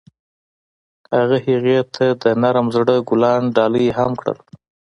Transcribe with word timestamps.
هغه 1.15 1.37
هغې 1.47 1.79
ته 1.95 2.05
د 2.21 2.23
نرم 2.41 2.67
زړه 2.75 2.95
ګلان 3.09 3.43
ډالۍ 3.55 3.87
هم 3.97 4.11
کړل. 4.19 4.37